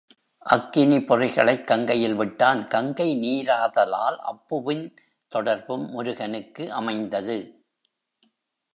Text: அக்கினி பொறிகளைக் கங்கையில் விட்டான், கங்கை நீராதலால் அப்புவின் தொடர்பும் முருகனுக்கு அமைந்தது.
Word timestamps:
அக்கினி 0.39 0.97
பொறிகளைக் 0.97 1.63
கங்கையில் 1.63 2.15
விட்டான், 2.15 2.67
கங்கை 2.67 3.15
நீராதலால் 3.15 4.15
அப்புவின் 4.15 4.95
தொடர்பும் 5.27 5.89
முருகனுக்கு 5.89 6.71
அமைந்தது. 6.71 7.65